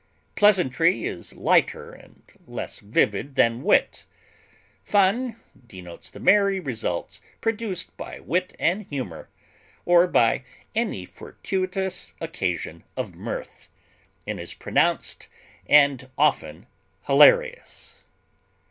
[0.33, 4.07] Pleasantry is lighter and less vivid than wit.
[4.83, 5.35] Fun
[5.67, 9.29] denotes the merry results produced by wit and humor,
[9.85, 10.43] or by
[10.73, 13.69] any fortuitous occasion of mirth,
[14.25, 15.27] and is pronounced
[15.67, 16.65] and often
[17.05, 18.01] hilarious.